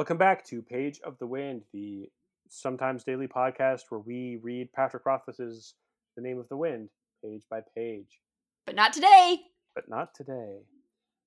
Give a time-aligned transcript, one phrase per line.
[0.00, 2.08] Welcome back to Page of the Wind, the
[2.48, 5.74] sometimes daily podcast where we read Patrick Rothfuss's
[6.16, 6.88] The Name of the Wind,
[7.22, 8.22] page by page.
[8.64, 9.40] But not today.
[9.74, 10.60] But not today.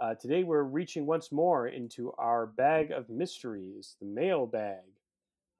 [0.00, 4.80] Uh, today we're reaching once more into our bag of mysteries, the mail bag.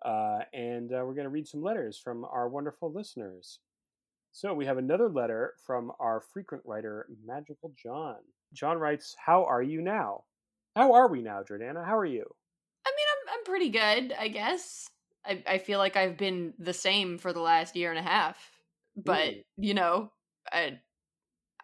[0.02, 3.58] Uh, and uh, we're going to read some letters from our wonderful listeners.
[4.32, 8.16] So we have another letter from our frequent writer, Magical John.
[8.54, 10.24] John writes, How are you now?
[10.74, 11.84] How are we now, Jordana?
[11.84, 12.24] How are you?
[13.44, 14.88] Pretty good, I guess.
[15.24, 18.50] I I feel like I've been the same for the last year and a half.
[18.96, 19.42] But, Ooh.
[19.56, 20.12] you know,
[20.52, 20.78] I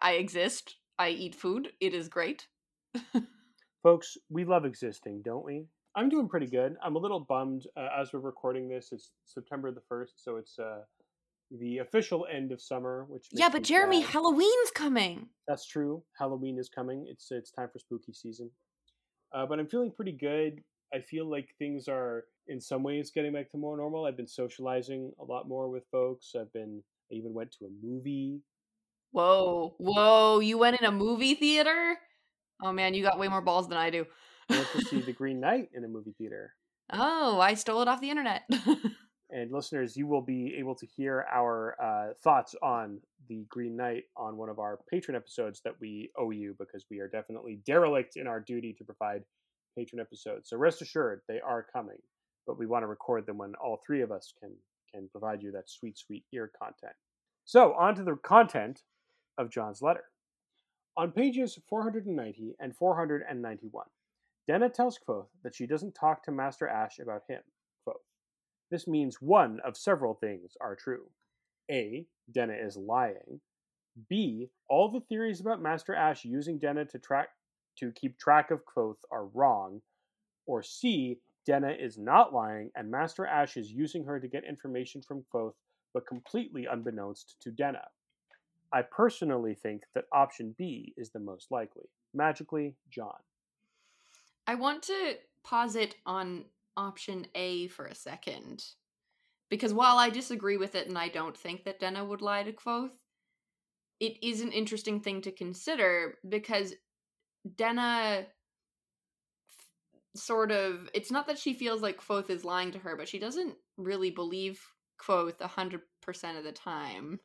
[0.01, 0.75] I exist.
[0.97, 1.69] I eat food.
[1.79, 2.47] It is great.
[3.83, 5.65] Folks, we love existing, don't we?
[5.95, 6.75] I'm doing pretty good.
[6.83, 8.89] I'm a little bummed uh, as we're recording this.
[8.91, 10.81] It's September the 1st, so it's uh,
[11.59, 14.11] the official end of summer, which yeah, but Jeremy, sad.
[14.11, 15.27] Halloween's coming.
[15.47, 16.03] That's true.
[16.17, 17.07] Halloween is coming.
[17.09, 18.49] It's it's time for spooky season.
[19.33, 20.61] Uh, but I'm feeling pretty good.
[20.93, 24.05] I feel like things are in some ways getting back to more normal.
[24.05, 26.33] I've been socializing a lot more with folks.
[26.39, 28.41] I've been I even went to a movie.
[29.11, 30.39] Whoa, whoa!
[30.39, 31.97] You went in a movie theater?
[32.63, 34.05] Oh man, you got way more balls than I do.
[34.49, 36.53] I went to see The Green Knight in a movie theater.
[36.93, 38.43] oh, I stole it off the internet.
[39.31, 44.03] And listeners, you will be able to hear our uh, thoughts on the Green Knight
[44.17, 48.17] on one of our patron episodes that we owe you because we are definitely derelict
[48.17, 49.23] in our duty to provide
[49.77, 50.49] patron episodes.
[50.49, 51.97] So rest assured, they are coming,
[52.45, 54.51] but we want to record them when all three of us can
[54.93, 56.95] can provide you that sweet, sweet ear content.
[57.45, 58.81] So on to the content
[59.37, 60.03] of John's letter.
[60.97, 63.85] On pages 490 and 491,
[64.47, 67.41] Denna tells Kvothe that she doesn't talk to Master Ash about him.
[67.87, 67.95] Kvothe.
[68.69, 71.05] This means one of several things are true.
[71.69, 72.05] A.
[72.31, 73.39] Denna is lying.
[74.09, 74.49] B.
[74.69, 77.29] All the theories about Master Ash using Denna to track
[77.77, 79.81] to keep track of Kvothe are wrong.
[80.45, 81.19] Or C.
[81.45, 85.53] Denna is not lying and Master Ash is using her to get information from Kvothe,
[85.93, 87.87] but completely unbeknownst to Denna.
[88.73, 91.89] I personally think that option B is the most likely.
[92.13, 93.17] Magically, John.
[94.47, 96.45] I want to pause it on
[96.77, 98.63] option A for a second.
[99.49, 102.53] Because while I disagree with it and I don't think that Denna would lie to
[102.53, 102.91] Kvothe,
[103.99, 106.73] it is an interesting thing to consider because
[107.55, 108.27] Denna
[110.15, 113.19] sort of it's not that she feels like Kvothe is lying to her, but she
[113.19, 114.61] doesn't really believe
[115.01, 117.19] Kvothe a 100% of the time.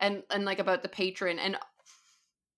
[0.00, 1.56] And and like about the patron and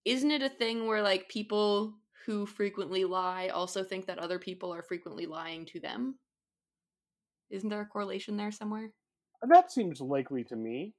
[0.04, 1.94] isn't it a thing where like people
[2.26, 6.19] who frequently lie also think that other people are frequently lying to them?
[7.50, 8.92] Isn't there a correlation there somewhere?
[9.42, 10.94] That seems likely to me.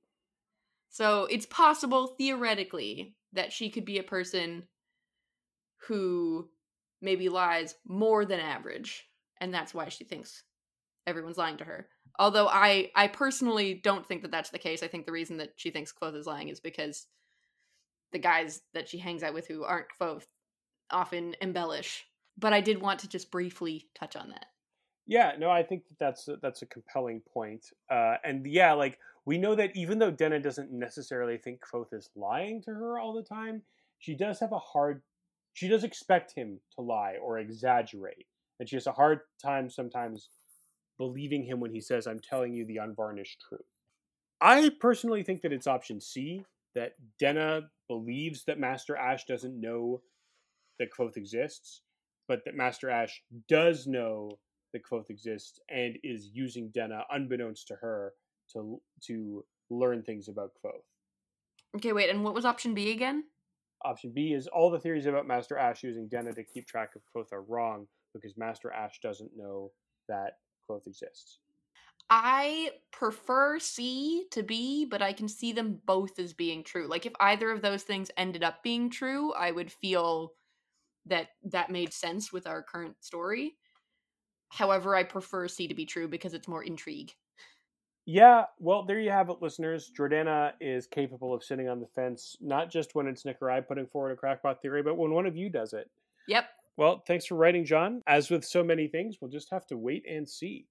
[0.90, 4.68] So it's possible, theoretically, that she could be a person
[5.88, 6.50] who
[7.02, 9.06] maybe lies more than average,
[9.40, 10.44] and that's why she thinks
[11.06, 11.88] everyone's lying to her.
[12.20, 14.84] Although I, I personally don't think that that's the case.
[14.84, 17.08] I think the reason that she thinks Kvothe is lying is because
[18.12, 20.26] the guys that she hangs out with who aren't Kvothe
[20.92, 22.06] often embellish.
[22.38, 24.46] But I did want to just briefly touch on that.
[25.06, 27.66] Yeah, no, I think that that's a, that's a compelling point.
[27.90, 32.10] Uh, and yeah, like we know that even though Denna doesn't necessarily think Kvothe is
[32.16, 33.62] lying to her all the time,
[34.00, 35.02] she does have a hard.
[35.53, 38.28] She does expect him to lie or exaggerate,
[38.59, 40.30] and she has a hard time sometimes
[40.97, 43.66] believing him when he says, "I'm telling you the unvarnished truth."
[44.41, 50.02] I personally think that it's option C that Denna believes that Master Ash doesn't know
[50.80, 51.81] that Kvothe exists,
[52.28, 54.40] but that Master Ash does know
[54.72, 58.16] that Kvothe exists and is using Denna, unbeknownst to her,
[58.53, 60.84] to to learn things about Kvothe.
[61.75, 63.25] Okay, wait, and what was option B again?
[63.86, 67.02] Option B is all the theories about Master Ash using Denna to keep track of
[67.14, 69.72] Kvothe are wrong because Master Ash doesn't know
[70.08, 71.40] that Kvothe exists.
[72.10, 76.88] I prefer C to B, but I can see them both as being true.
[76.88, 80.34] Like if either of those things ended up being true, I would feel
[81.06, 83.56] that that made sense with our current story.
[84.50, 87.14] However, I prefer C to be true because it's more intrigue.
[88.05, 89.90] Yeah, well, there you have it, listeners.
[89.97, 93.61] Jordana is capable of sitting on the fence, not just when it's Nick or I
[93.61, 95.90] putting forward a crackpot theory, but when one of you does it.
[96.28, 96.46] Yep.
[96.76, 98.02] Well, thanks for writing, John.
[98.08, 100.66] As with so many things, we'll just have to wait and see.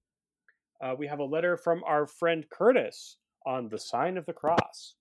[0.81, 4.95] Uh, we have a letter from our friend Curtis on the sign of the cross.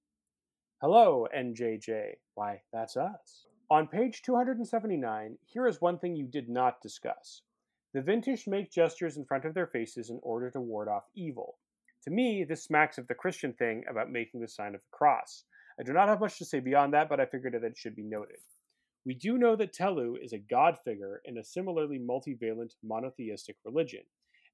[0.81, 2.13] Hello, NJJ.
[2.35, 3.47] Why, that's us.
[3.71, 7.43] On page 279, here is one thing you did not discuss.
[7.95, 11.57] The Vintish make gestures in front of their faces in order to ward off evil.
[12.05, 15.45] To me, this smacks of the Christian thing about making the sign of the cross.
[15.79, 17.97] I do not have much to say beyond that, but I figured that it should
[17.97, 18.39] be noted.
[19.05, 24.03] We do know that Tehlu is a god figure in a similarly multivalent monotheistic religion,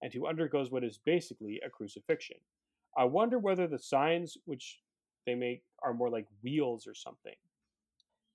[0.02, 2.36] and who undergoes what is basically a crucifixion.
[2.96, 4.80] I wonder whether the signs which
[5.26, 7.34] they make are more like wheels or something.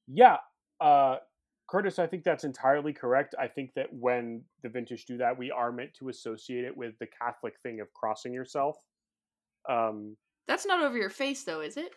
[0.07, 0.37] Yeah,
[0.81, 1.17] uh,
[1.69, 3.35] Curtis, I think that's entirely correct.
[3.39, 6.97] I think that when the Vintish do that, we are meant to associate it with
[6.99, 8.77] the Catholic thing of crossing yourself.
[9.69, 10.17] Um,
[10.47, 11.91] That's not over your face, though, is it?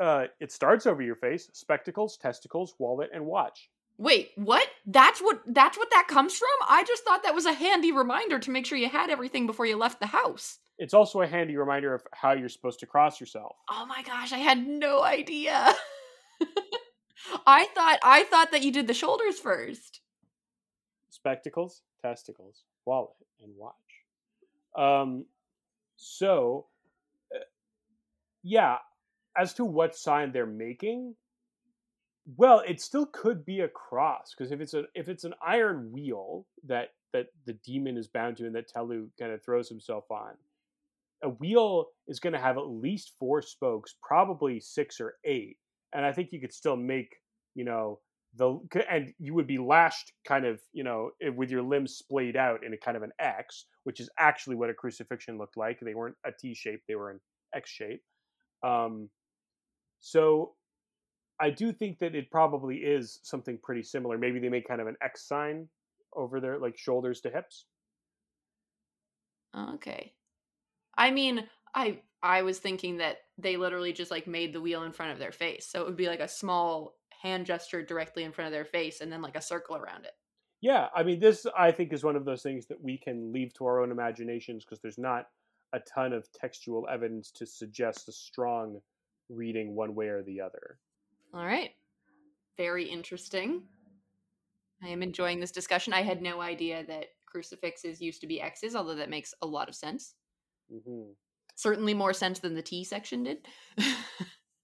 [0.00, 3.70] uh, it starts over your face: spectacles, testicles, wallet, and watch.
[3.96, 4.66] Wait, what?
[4.86, 6.48] That's what that's what that comes from?
[6.68, 9.66] I just thought that was a handy reminder to make sure you had everything before
[9.66, 10.58] you left the house.
[10.78, 13.54] It's also a handy reminder of how you're supposed to cross yourself.
[13.70, 15.72] Oh my gosh, I had no idea.
[17.46, 20.00] I thought I thought that you did the shoulders first.
[21.10, 23.10] spectacles, testicles, wallet,
[23.40, 23.74] and watch.
[24.76, 25.26] Um,
[25.96, 26.66] so,
[27.34, 27.38] uh,
[28.42, 28.78] yeah,
[29.36, 31.14] as to what sign they're making,
[32.36, 35.92] well, it still could be a cross because if it's a if it's an iron
[35.92, 40.10] wheel that that the demon is bound to and that Tehlu kind of throws himself
[40.10, 40.32] on,
[41.22, 45.58] a wheel is going to have at least four spokes, probably six or eight,
[45.92, 47.16] and I think you could still make
[47.54, 48.00] you know
[48.36, 48.58] the
[48.90, 52.64] and you would be lashed kind of you know eh, with your limbs splayed out
[52.64, 55.78] in a kind of an X, which is actually what a crucifixion looked like.
[55.80, 57.20] They weren't a T shape; they were an
[57.54, 58.02] X shape.
[58.62, 59.10] Um,
[60.00, 60.54] so
[61.40, 64.18] I do think that it probably is something pretty similar.
[64.18, 65.68] Maybe they make kind of an X sign
[66.14, 67.66] over their like shoulders to hips.
[69.56, 70.14] Okay.
[70.96, 74.92] I mean, I I was thinking that they literally just like made the wheel in
[74.92, 75.66] front of their face.
[75.68, 79.00] So it would be like a small hand gesture directly in front of their face
[79.00, 80.12] and then like a circle around it.
[80.60, 83.52] Yeah, I mean, this I think is one of those things that we can leave
[83.54, 85.26] to our own imaginations because there's not
[85.72, 88.80] a ton of textual evidence to suggest a strong
[89.28, 90.78] reading one way or the other.
[91.34, 91.70] All right.
[92.56, 93.62] Very interesting.
[94.82, 95.92] I am enjoying this discussion.
[95.92, 99.68] I had no idea that crucifixes used to be X's, although that makes a lot
[99.68, 100.14] of sense.
[100.72, 101.12] Mm-hmm.
[101.56, 103.38] Certainly more sense than the T section did.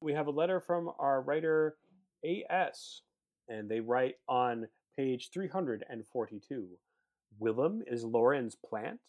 [0.02, 1.76] We have a letter from our writer
[2.24, 3.02] AS,
[3.48, 6.68] and they write on page 342
[7.40, 9.00] Wilem is Lorren's plant?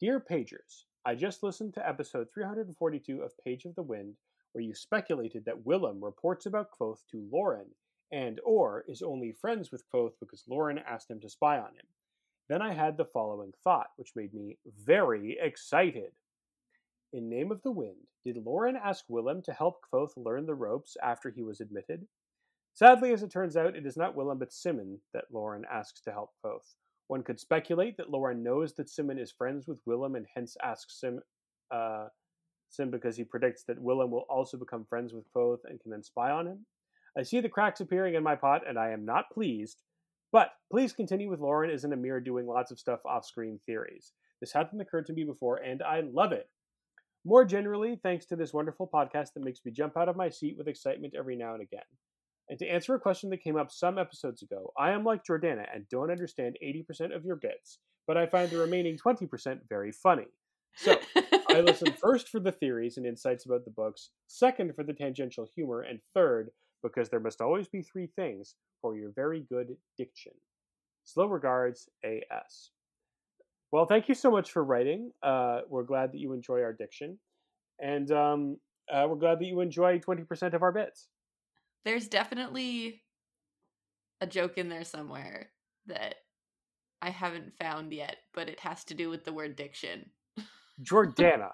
[0.00, 4.16] Dear Pagers, I just listened to episode 342 of Page of the Wind,
[4.52, 7.70] where you speculated that Wilem reports about Kvothe to Lorren
[8.12, 11.86] and or is only friends with Kvothe because Lorren asked him to spy on him.
[12.48, 16.12] Then I had the following thought, which made me very excited.
[17.14, 20.96] In Name of the Wind, did Lorren ask Wilem to help Kvothe learn the ropes
[21.00, 22.08] after he was admitted?
[22.72, 26.10] Sadly, as it turns out, it is not Wilem but Simmon that Lorren asks to
[26.10, 26.74] help Kvothe.
[27.06, 30.98] One could speculate that Lorren knows that Simmon is friends with Wilem and hence asks
[30.98, 31.20] Sim,
[31.70, 32.08] uh,
[32.68, 36.02] Sim because he predicts that Wilem will also become friends with Kvothe and can then
[36.02, 36.66] spy on him.
[37.16, 39.82] I see the cracks appearing in my pot and I am not pleased.
[40.32, 44.10] But please continue with Lorren as a Amyr doing lots of stuff off screen theories.
[44.40, 46.50] This hadn't occurred to me before and I love it.
[47.24, 50.56] More generally, thanks to this wonderful podcast that makes me jump out of my seat
[50.58, 51.80] with excitement every now and again.
[52.50, 55.64] And to answer a question that came up some episodes ago, I am like Jordana
[55.74, 60.26] and don't understand 80% of your bits, but I find the remaining 20% very funny.
[60.76, 60.98] So,
[61.48, 65.48] I listen first for the theories and insights about the books, second for the tangential
[65.54, 66.50] humor, and third,
[66.82, 70.32] because there must always be three things for your very good diction.
[71.04, 72.70] Slow regards, AS.
[73.74, 75.10] Well, thank you so much for writing.
[75.20, 77.18] Uh, we're glad that you enjoy our diction.
[77.80, 81.08] And um, uh, we're glad that you enjoy 20% of our bits.
[81.84, 83.02] There's definitely
[84.20, 85.50] a joke in there somewhere
[85.86, 86.14] that
[87.02, 90.08] I haven't found yet, but it has to do with the word diction.
[90.80, 91.50] Jordana,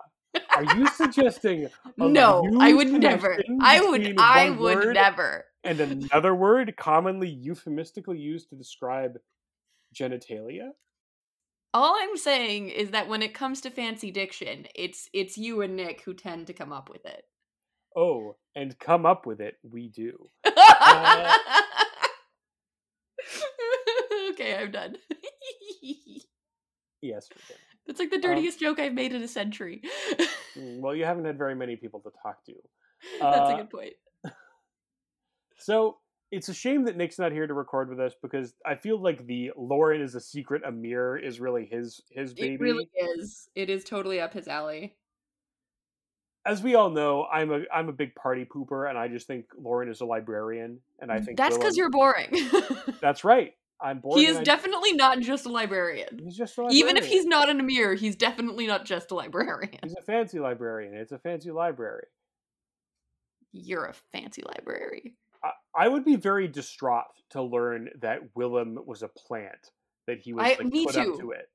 [0.55, 3.39] are you suggesting No, I would never.
[3.63, 5.47] I would I would never.
[5.65, 9.19] and another word commonly euphemistically used to describe
[9.99, 10.73] genitalia?
[11.73, 15.77] All I'm saying is that when it comes to fancy diction, it's it's you and
[15.77, 17.25] Nick who tend to come up with it.
[17.97, 20.31] Oh, and come up with it, we do.
[24.31, 24.97] okay, I'm done.
[27.03, 27.31] Yes.
[27.87, 29.81] That's like the dirtiest joke I've made in a century.
[30.55, 32.53] Mm, Well, you haven't had very many people to talk to.
[33.23, 33.95] That's a Uh, good point.
[35.57, 35.97] So
[36.31, 39.27] it's a shame that Nick's not here to record with us because I feel like
[39.27, 42.55] the Lorren is a secret Amyr is really his his baby.
[42.55, 43.49] It really is.
[43.55, 44.97] It is totally up his alley.
[46.47, 49.47] As we all know, I'm a I'm a big party pooper, and I just think
[49.61, 52.49] Lorren is a librarian, and I mm, think That's because you're boring.
[53.01, 53.55] That's right.
[53.83, 54.23] I'm boring.
[54.23, 56.21] he is definitely not just a librarian.
[56.23, 59.79] He's just a Even if he's not an Amyr, he's definitely not just a librarian.
[59.83, 60.95] he's a fancy librarian.
[60.95, 62.05] It's a fancy library.
[63.53, 65.15] You're a fancy library.
[65.45, 69.71] I, I would be very distraught to learn that Wilem was a plant
[70.07, 71.49] that he was I- like, me put up to it.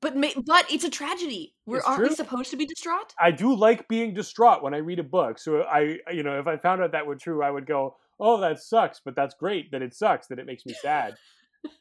[0.00, 0.14] But
[0.46, 1.54] but it's a tragedy.
[1.66, 3.14] We're aren't we supposed to be distraught?
[3.18, 5.40] I do like being distraught when I read a book.
[5.40, 8.40] So I, you know, if I found out that were true, I would go, "Oh,
[8.40, 11.16] that sucks," but that's great that it sucks that it makes me sad.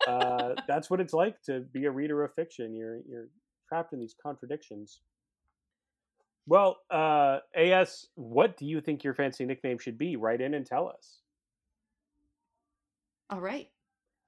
[0.08, 2.76] uh, that's what it's like to be a reader of fiction.
[2.76, 3.28] You're you're
[3.70, 5.02] trapped in these contradictions.
[6.48, 10.16] Well, uh, As, what do you think your fancy nickname should be?
[10.16, 11.20] Write in and tell us.
[13.30, 13.70] All right.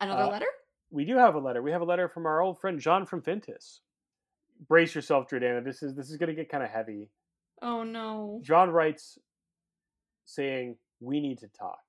[0.01, 0.47] Another Uh, letter?
[0.91, 1.61] We do have a letter.
[1.61, 3.79] We have a letter from our old friend John from Vintas.
[4.67, 5.63] Brace yourself, Jordana.
[5.63, 7.09] This is this is going to get kind of heavy.
[7.61, 8.41] Oh no.
[8.43, 9.17] John writes,
[10.25, 11.79] saying, "We need to talk."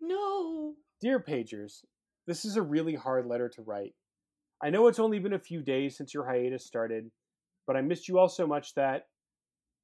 [0.00, 0.74] No.
[1.00, 1.84] Dear Pagers,
[2.26, 3.94] this is a really hard letter to write.
[4.60, 7.12] I know it's only been a few days since your hiatus started,
[7.66, 9.06] but I missed you all so much that,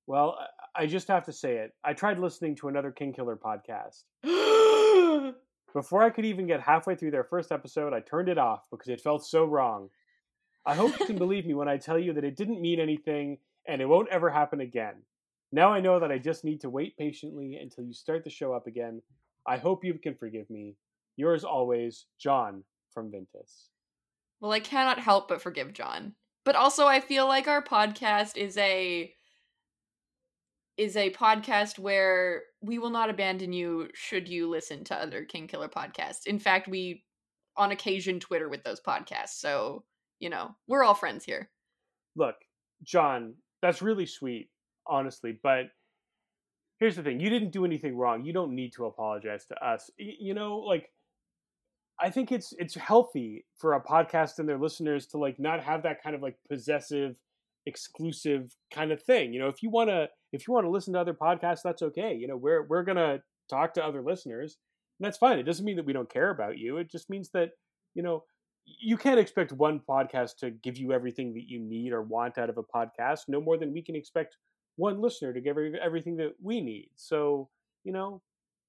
[0.07, 0.39] well,
[0.77, 1.73] I- just have to say it.
[1.85, 4.03] I tried listening to another Kingkiller podcast.
[5.75, 8.89] Before I could even get halfway through their first episode, I turned it off because
[8.89, 9.89] it felt so wrong.
[10.67, 13.39] I hope you can believe me when I tell you that it didn't mean anything
[13.67, 14.95] and it won't ever happen again.
[15.53, 18.53] Now I know that I just need to wait patiently until you start the show
[18.53, 19.03] up again.
[19.47, 20.77] I hope you can forgive me.
[21.17, 23.69] Yours always, John from Vintas.
[24.41, 26.15] well, I cannot help but forgive John.
[26.45, 29.13] But also I feel like our podcast is a
[30.77, 35.71] is a podcast where we will not abandon you should you listen to other Kingkiller
[35.71, 36.27] podcasts.
[36.27, 37.05] In fact, we
[37.57, 39.39] on occasion Twitter with those podcasts.
[39.39, 39.85] So,
[40.19, 41.51] you know, we're all friends here.
[42.17, 42.35] Look,
[42.83, 44.51] John, that's really sweet,
[44.87, 45.67] honestly, but
[46.81, 48.25] here's the thing you didn't do anything wrong.
[48.25, 49.91] You don't need to apologize to us.
[49.99, 50.91] You know, like
[52.01, 55.85] I think it's it's healthy for a podcast and their listeners to like not have
[55.85, 57.15] that kind of like possessive
[57.67, 59.33] exclusive kind of thing.
[59.33, 61.83] You know, if you want to if you want to listen to other podcasts, that's
[61.83, 62.15] okay.
[62.15, 64.59] You know, we're we're to talk to other listeners.
[64.99, 65.39] And that's fine.
[65.39, 66.79] It doesn't mean that we don't care about you.
[66.79, 67.51] It just means that,
[67.95, 68.25] you know,
[68.65, 72.51] you can't expect one podcast to give you everything that you need or want out
[72.51, 74.37] of a podcast no more than we can expect
[74.77, 76.91] one listener to give everything that we need.
[76.97, 77.49] So,
[77.85, 78.23] you know,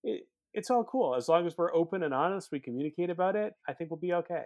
[0.04, 1.16] it, it's all cool.
[1.16, 4.14] As long as we're open and honest, we communicate about it, I think we'll be
[4.14, 4.44] okay.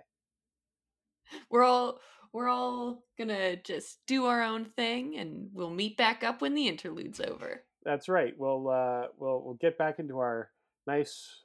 [1.50, 2.00] We're all
[2.34, 6.68] we're all gonna just do our own thing and we'll meet back up when the
[6.68, 7.64] interlude's over.
[7.84, 8.34] That's right.
[8.38, 10.50] We'll uh we'll we'll get back into our
[10.88, 11.44] nice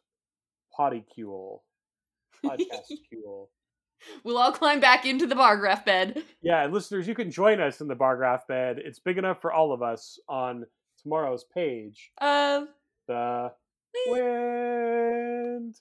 [0.77, 1.61] potty podycule
[2.45, 2.91] podcast.
[4.23, 6.23] We'll all climb back into the bar graph bed.
[6.43, 8.79] Yeah, and listeners, you can join us in the bar graph bed.
[8.79, 10.67] It's big enough for all of us on
[11.03, 12.11] tomorrow's page.
[12.21, 12.67] Uh
[13.09, 13.53] The
[14.09, 15.77] wind.